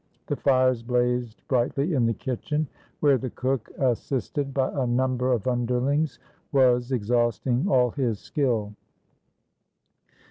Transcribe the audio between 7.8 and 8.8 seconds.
his skill.